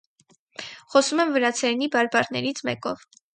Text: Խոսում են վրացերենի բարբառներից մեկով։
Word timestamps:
Խոսում 0.93 1.21
են 1.25 1.33
վրացերենի 1.35 1.91
բարբառներից 1.97 2.65
մեկով։ 2.71 3.07